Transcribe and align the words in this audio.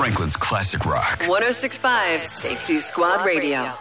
Franklin's 0.00 0.34
Classic 0.34 0.86
Rock. 0.86 1.24
1065 1.28 2.24
Safety 2.24 2.78
Squad 2.78 3.22
Radio. 3.26 3.74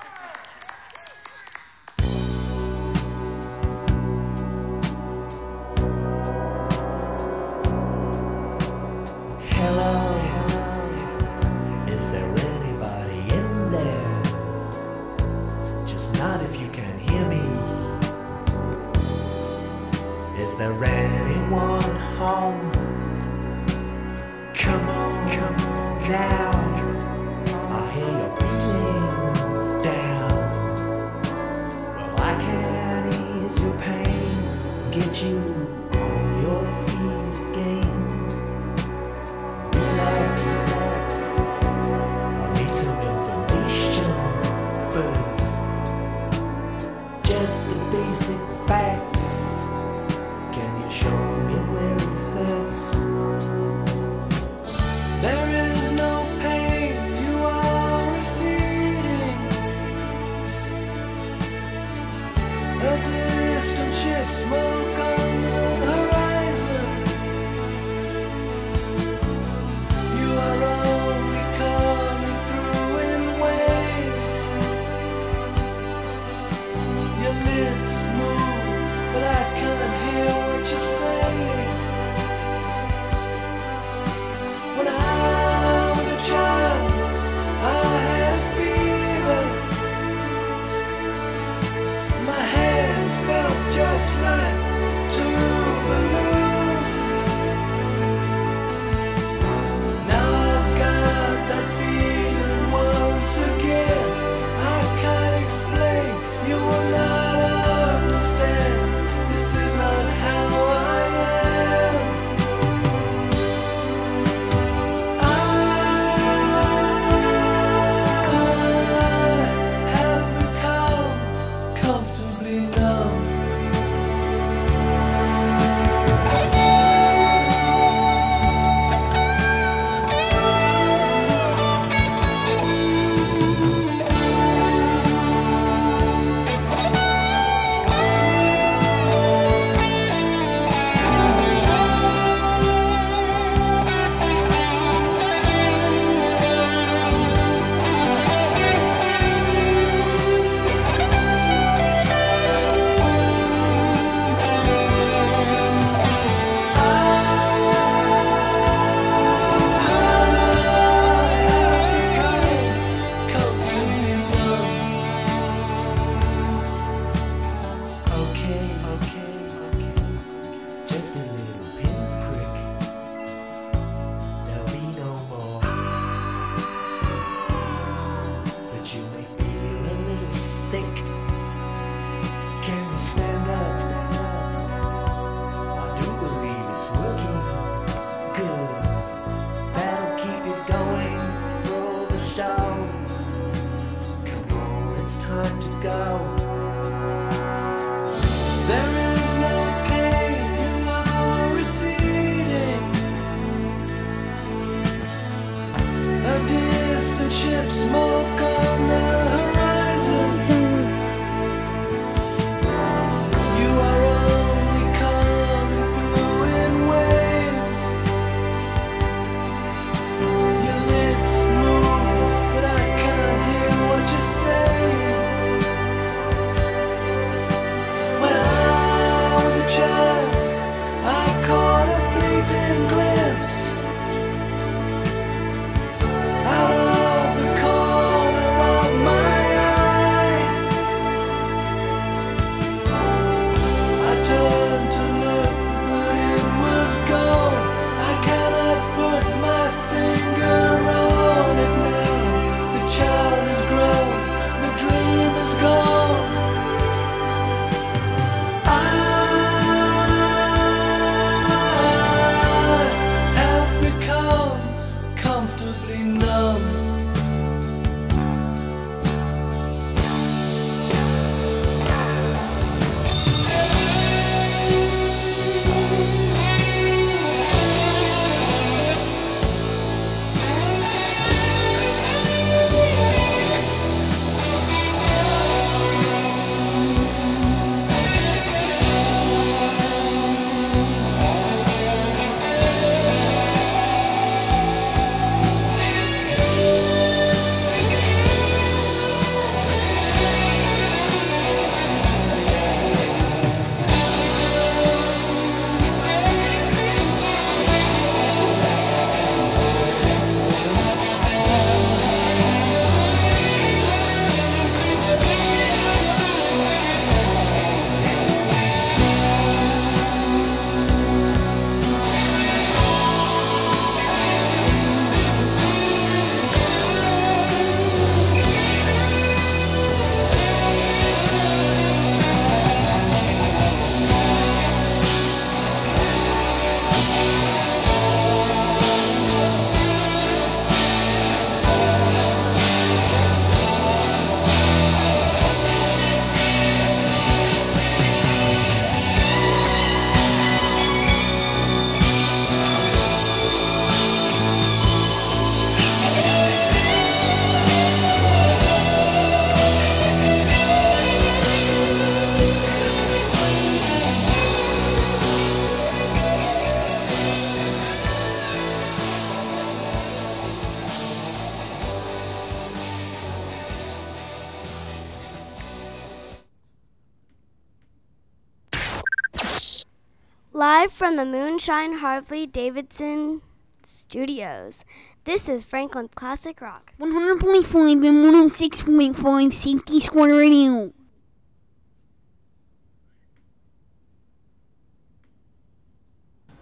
Live 380.80 380.94
from 380.94 381.18
the 381.18 381.26
Moonshine 381.26 381.96
Harley 381.96 382.48
Davidson 382.48 383.42
Studios. 383.84 384.86
This 385.26 385.50
is 385.50 385.66
Franklin 385.66 386.08
Classic 386.08 386.62
Rock. 386.62 386.94
100.5 387.02 388.08
and 388.08 388.50
106.5 388.50 389.54
Safety 389.54 390.00
Squad 390.00 390.30
Radio. 390.30 390.94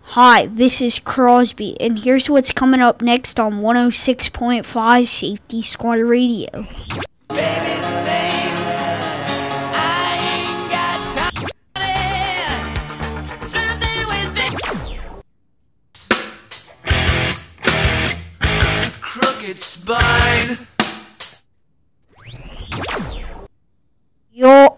Hi, 0.01 0.47
this 0.47 0.81
is 0.81 0.97
Crosby, 0.97 1.79
and 1.79 1.99
here's 1.99 2.27
what's 2.27 2.51
coming 2.51 2.81
up 2.81 3.03
next 3.03 3.39
on 3.39 3.61
106.5 3.61 5.07
Safety 5.07 5.61
Squad 5.61 5.99
Radio. 5.99 6.49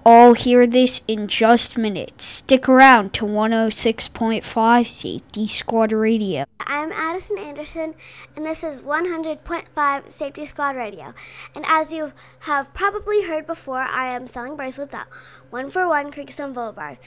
All 0.06 0.34
hear 0.34 0.66
this 0.66 1.02
in 1.08 1.28
just 1.28 1.78
minutes. 1.78 2.26
Stick 2.26 2.70
around 2.70 3.14
to 3.14 3.26
106.5 3.26 4.86
Safety 4.88 5.48
Squad 5.48 5.92
Radio. 5.92 6.46
I'm 6.60 6.92
Addison 6.92 7.38
Anderson, 7.38 7.96
and 8.36 8.46
this 8.46 8.64
is 8.64 8.84
100.5 8.84 10.10
Safety 10.10 10.46
Squad 10.46 10.76
Radio. 10.76 11.14
And 11.56 11.66
as 11.68 11.92
you 11.92 12.14
have 12.42 12.74
probably 12.74 13.24
heard 13.24 13.46
before, 13.46 13.82
I 13.82 14.08
am 14.16 14.28
selling 14.28 14.56
bracelets 14.56 14.96
at 14.96 15.08
141 15.50 16.12
Creekstone 16.12 16.54
Boulevard. 16.54 16.98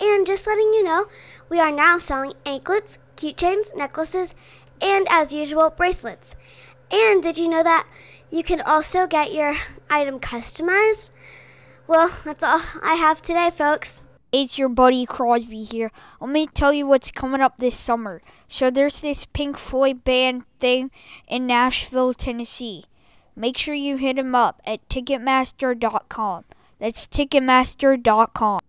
And 0.00 0.26
just 0.26 0.46
letting 0.46 0.72
you 0.74 0.84
know, 0.84 1.06
we 1.48 1.58
are 1.58 1.72
now 1.72 1.98
selling 1.98 2.34
anklets, 2.44 2.98
keychains, 3.16 3.74
necklaces, 3.76 4.34
and 4.80 5.06
as 5.10 5.32
usual, 5.32 5.70
bracelets. 5.70 6.36
And 6.90 7.22
did 7.22 7.38
you 7.38 7.48
know 7.48 7.62
that 7.62 7.86
you 8.30 8.42
can 8.42 8.60
also 8.60 9.06
get 9.06 9.32
your 9.32 9.54
item 9.90 10.20
customized? 10.20 11.10
Well, 11.86 12.16
that's 12.24 12.42
all 12.42 12.60
I 12.82 12.94
have 12.94 13.22
today, 13.22 13.50
folks. 13.50 14.06
It's 14.32 14.58
your 14.58 14.68
buddy 14.68 15.06
Crosby 15.06 15.62
here. 15.62 15.90
Let 16.20 16.30
me 16.30 16.46
tell 16.46 16.72
you 16.72 16.86
what's 16.86 17.10
coming 17.10 17.40
up 17.40 17.58
this 17.58 17.76
summer. 17.76 18.20
So 18.48 18.70
there's 18.70 19.00
this 19.00 19.24
Pink 19.26 19.56
Floyd 19.56 20.04
band 20.04 20.44
thing 20.58 20.90
in 21.28 21.46
Nashville, 21.46 22.12
Tennessee. 22.12 22.84
Make 23.36 23.56
sure 23.56 23.74
you 23.74 23.96
hit 23.96 24.16
them 24.16 24.34
up 24.34 24.60
at 24.66 24.86
Ticketmaster.com. 24.88 26.44
That's 26.78 27.06
Ticketmaster.com. 27.06 28.60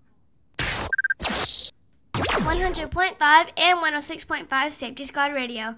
100.5 2.38 3.52
and 3.58 3.80
106.5 3.80 4.72
Safety 4.72 5.04
Squad 5.04 5.34
Radio. 5.34 5.76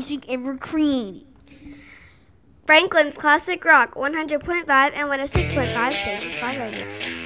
music 0.00 0.24
ever. 0.30 0.56
Franklin's 2.64 3.18
Classic 3.18 3.62
Rock 3.62 3.94
100.5 3.96 4.66
and 4.94 5.10
106.5 5.10 5.92
Safety 5.92 6.28
Squad 6.30 6.56
Radio. 6.56 7.19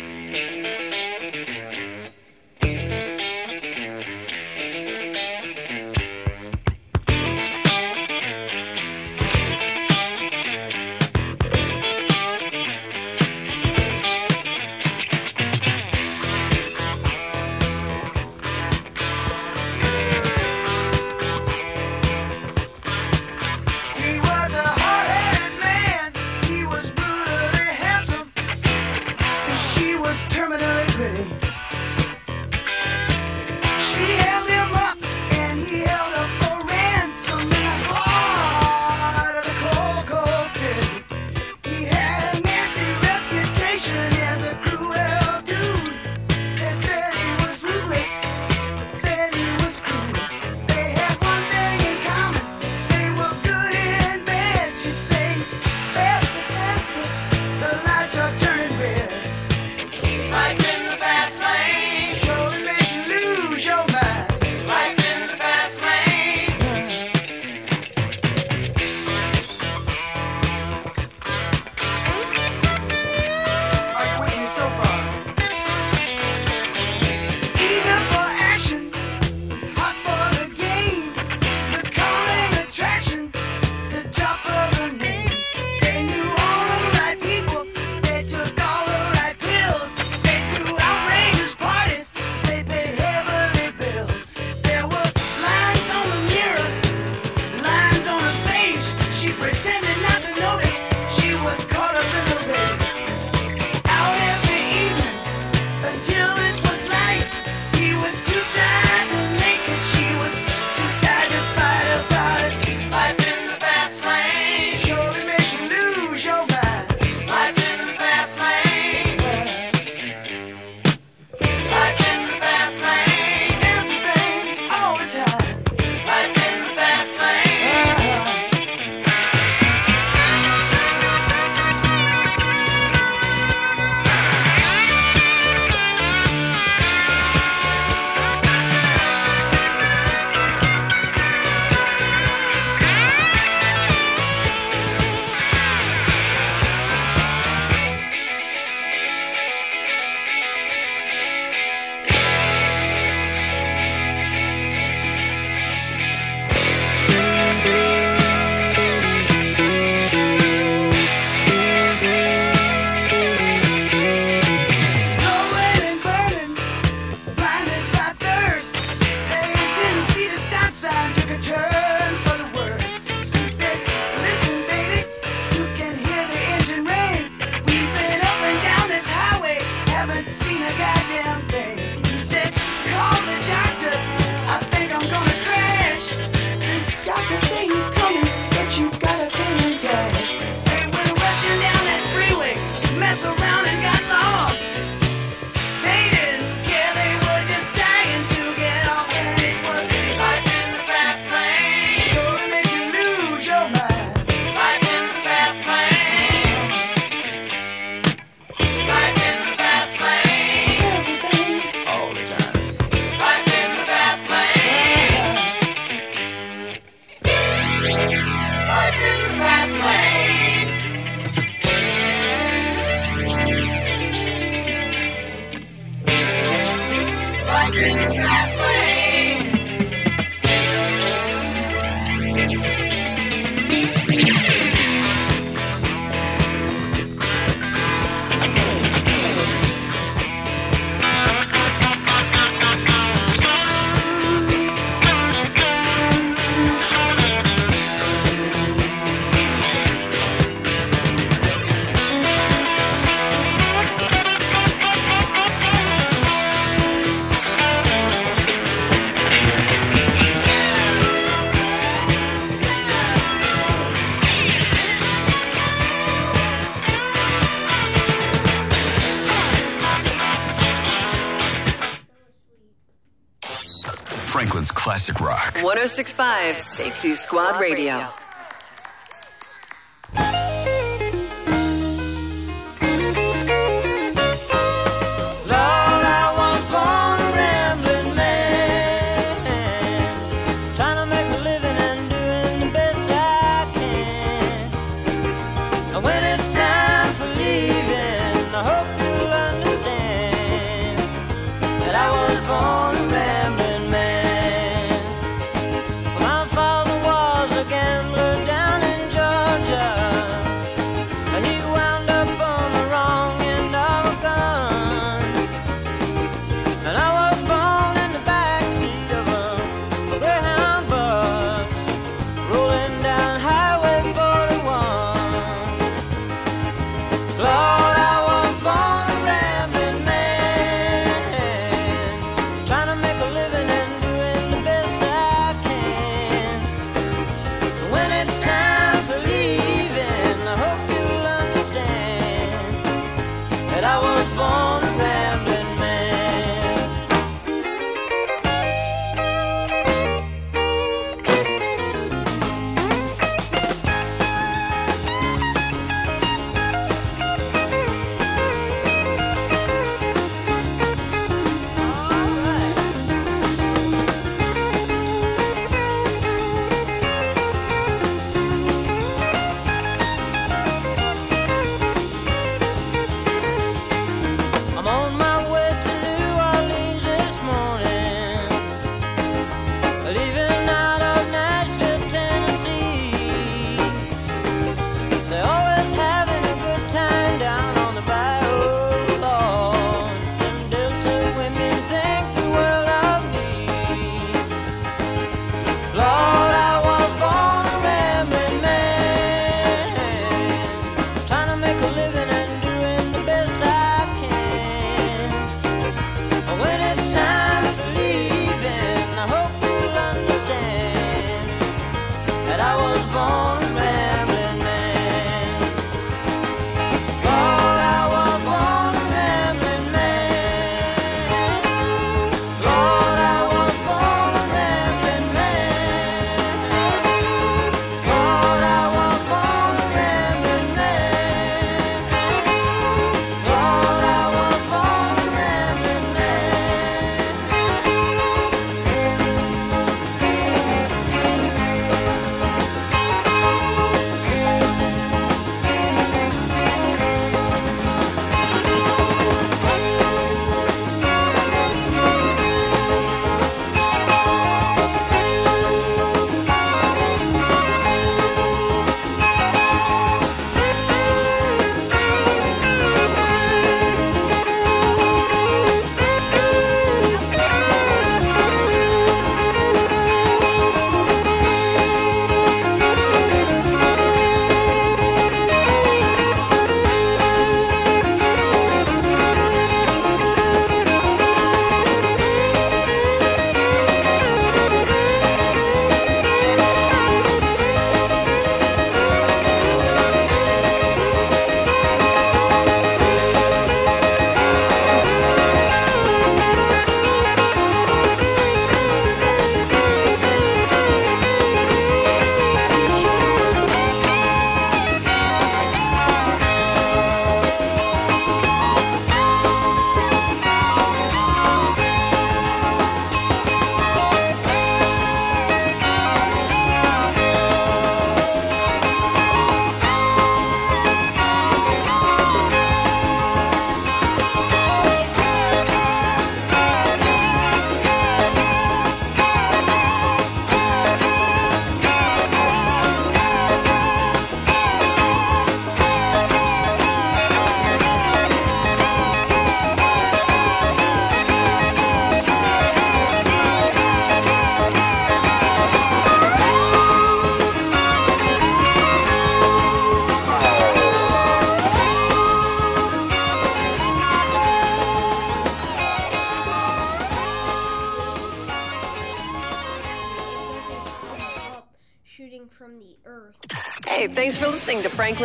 1065 275.95 276.59
Safety 276.59 277.13
Squad 277.13 277.61
Radio. 277.61 278.24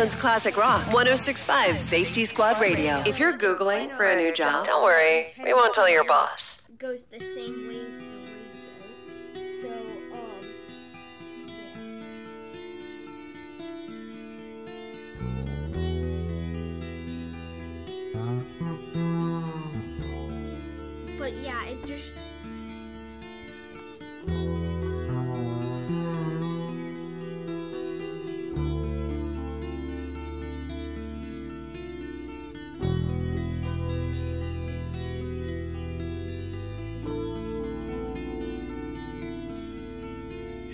Classic 0.08 0.56
Rock 0.56 0.80
1065 0.86 1.76
Safety 1.76 2.24
Squad 2.24 2.58
Radio. 2.58 3.02
If 3.06 3.18
you're 3.18 3.36
Googling 3.36 3.92
for 3.94 4.06
a 4.06 4.16
new 4.16 4.32
job, 4.32 4.64
don't 4.64 4.82
worry. 4.82 5.26
We 5.44 5.52
won't 5.52 5.74
tell 5.74 5.90
your 5.90 6.04
boss. 6.04 6.66
Goes 6.78 7.04
the 7.10 7.20
same 7.20 7.68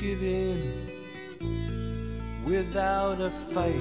Give 0.00 0.22
in 0.22 0.86
without 2.42 3.20
a 3.20 3.28
fight. 3.28 3.74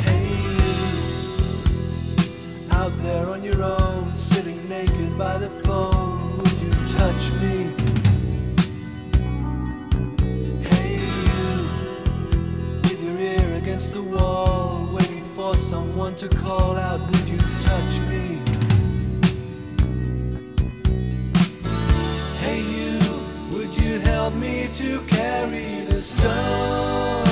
Hey, 0.00 0.28
you, 0.52 0.68
out 2.72 2.92
there 2.98 3.26
on 3.30 3.42
your 3.42 3.62
own, 3.62 4.14
sitting 4.16 4.68
naked 4.68 5.16
by 5.16 5.38
the 5.38 5.48
phone, 5.48 6.36
would 6.36 6.52
you 6.60 6.70
touch 6.88 7.32
me? 7.40 7.72
Hey, 10.68 11.00
you, 11.00 11.68
with 12.82 13.02
your 13.02 13.18
ear 13.18 13.56
against 13.56 13.94
the 13.94 14.02
wall, 14.02 14.90
waiting 14.92 15.24
for 15.34 15.54
someone 15.56 16.14
to 16.16 16.28
call 16.28 16.76
out, 16.76 17.00
would 17.00 17.28
you 17.30 17.38
touch 17.38 17.98
me? 18.10 18.31
To 24.74 25.00
carry 25.06 25.84
the 25.84 26.00
stone? 26.00 27.22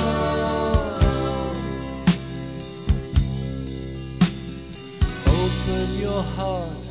Open 5.27 5.99
your 5.99 6.21
heart, 6.21 6.85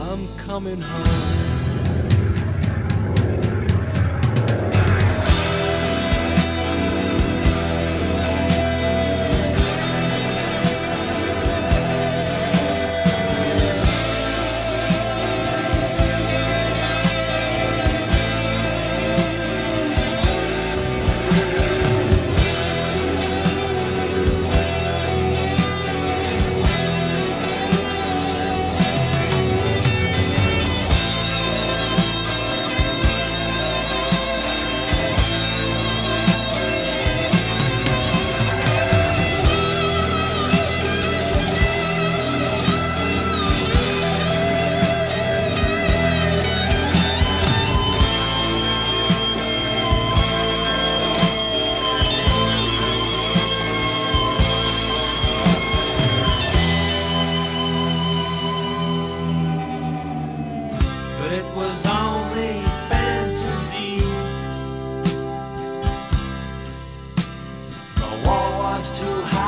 I'm 0.00 0.26
coming 0.38 0.80
home. 0.80 1.49
Wall 68.80 68.88
was 68.88 68.98
too 68.98 69.39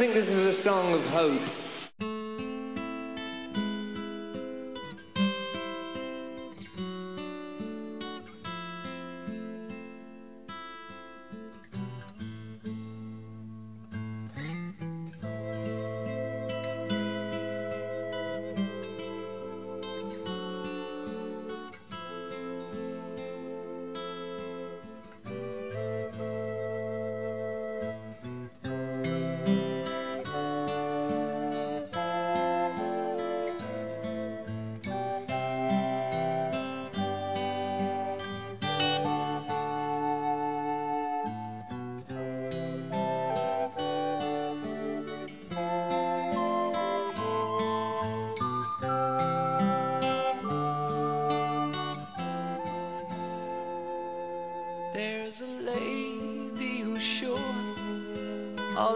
think 0.00 0.14
this 0.14 0.30
is 0.30 0.46
a 0.46 0.52
song 0.54 0.94
of 0.94 1.06
hope. 1.08 1.59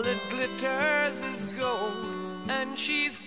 That 0.05 0.21
glitters 0.29 1.19
is 1.33 1.47
gold, 1.59 2.51
and 2.51 2.79
she's 2.79 3.19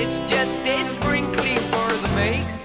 It's 0.00 0.20
just 0.30 0.60
a 0.60 0.84
sprinkling 0.84 1.58
for 1.58 1.92
the 1.92 2.08
make. 2.14 2.57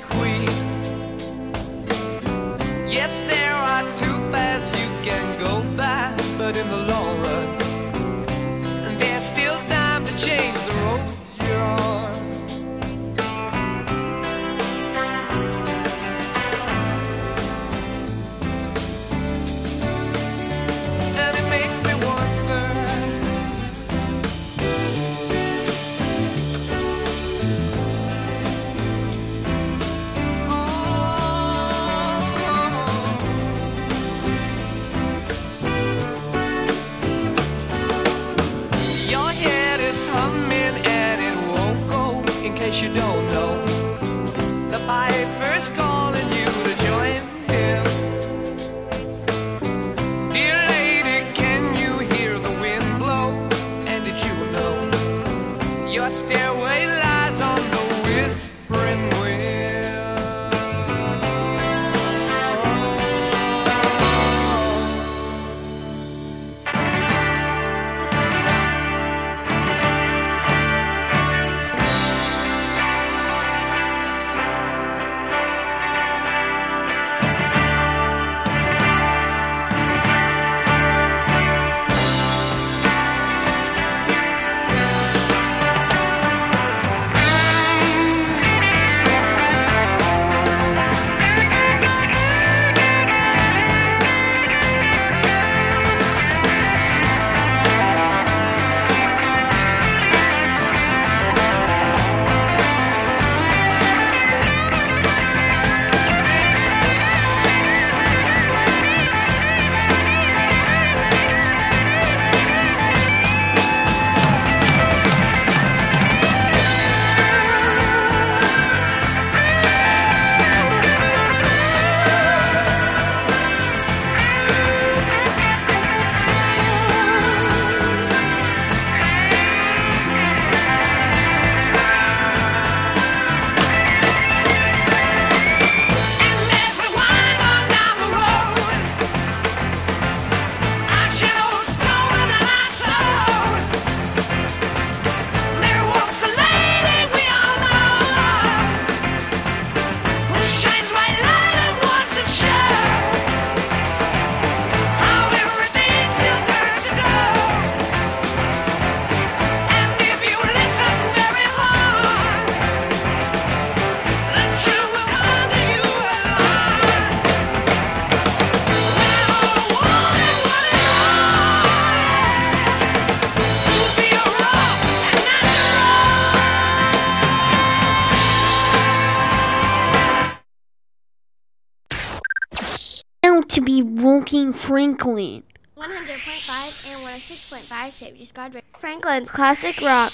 Rocking 184.43 184.53
Franklin. 184.59 185.43
100.5 185.77 185.87
and 185.87 187.07
106.5 187.07 187.89
Safety 187.91 188.25
Squad 188.25 188.53
Radio. 188.53 188.61
Franklin's 188.73 189.31
Classic 189.31 189.79
Rock. 189.81 190.11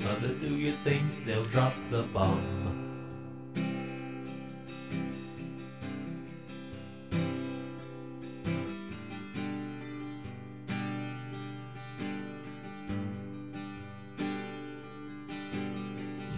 Mother, 0.00 0.34
do 0.34 0.56
you 0.56 0.72
think 0.72 1.24
they'll 1.24 1.44
drop 1.44 1.72
the 1.90 2.02
bomb? 2.02 2.42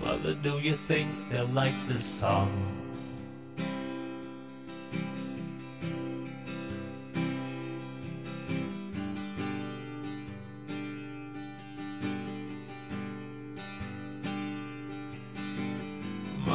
Mother, 0.04 0.34
do 0.34 0.58
you 0.58 0.74
think 0.74 1.08
they'll 1.30 1.46
like 1.46 1.72
this 1.88 2.04
song? 2.04 2.79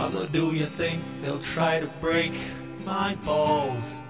Mother, 0.06 0.28
do 0.28 0.54
you 0.54 0.68
think 0.68 1.02
they'll 1.24 1.40
try 1.40 1.80
to 1.80 1.88
break 2.00 2.32
my 2.86 3.16
balls? 3.26 4.02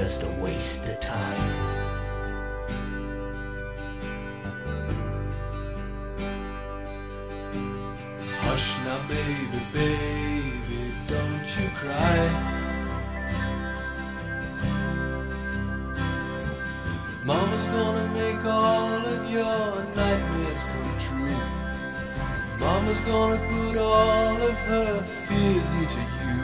Just 0.00 0.22
a 0.22 0.28
waste 0.40 0.88
of 0.88 0.98
time? 0.98 1.50
Hush 8.40 8.68
now, 8.86 8.98
baby, 9.08 9.60
baby, 9.74 10.80
don't 11.06 11.48
you 11.56 11.68
cry. 11.80 12.20
Mama's 17.22 17.66
gonna 17.66 18.08
make 18.14 18.42
all 18.46 19.06
of 19.14 19.30
your 19.30 19.84
nightmares 20.00 20.62
come 20.70 20.92
true. 21.06 21.40
Mama's 22.58 23.00
gonna 23.00 23.40
put 23.52 23.76
all 23.76 24.36
of 24.48 24.56
her 24.70 25.02
fears 25.26 25.70
into 25.80 26.02
you. 26.24 26.40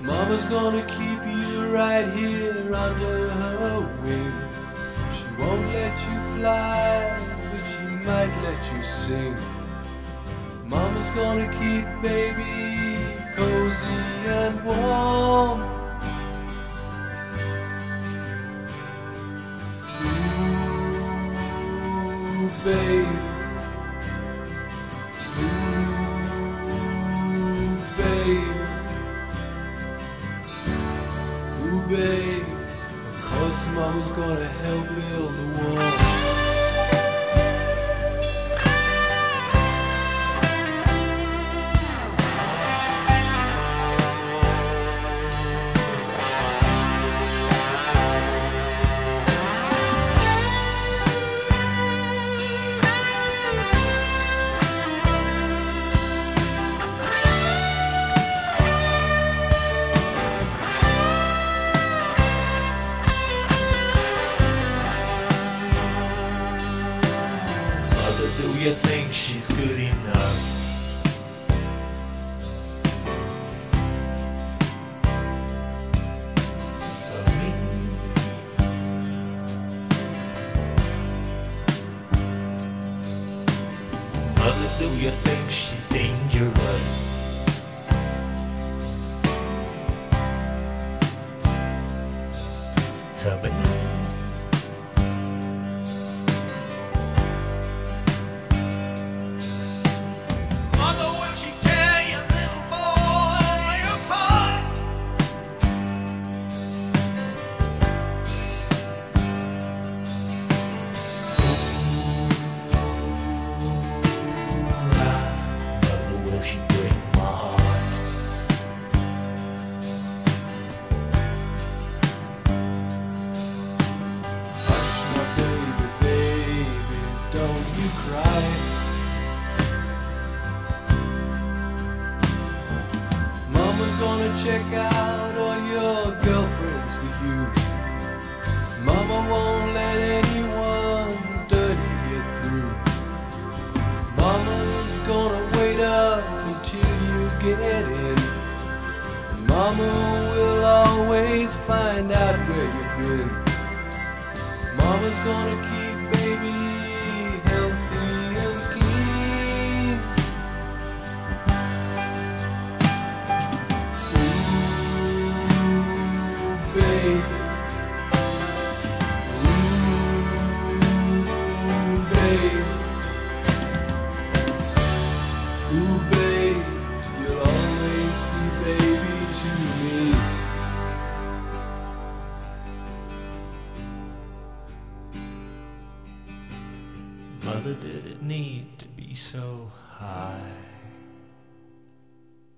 Mama's 0.00 0.44
gonna 0.44 0.84
keep 0.86 1.13
right 1.74 2.08
here 2.12 2.72
under 2.72 3.28
her 3.28 3.80
wing. 4.02 4.32
She 5.12 5.26
won't 5.40 5.66
let 5.72 5.94
you 6.08 6.18
fly, 6.36 7.18
but 7.50 7.62
she 7.72 7.84
might 8.06 8.32
let 8.44 8.60
you 8.72 8.82
sing. 8.84 9.36
Mama's 10.66 11.08
gonna 11.20 11.48
keep 11.60 11.84
baby 12.00 12.33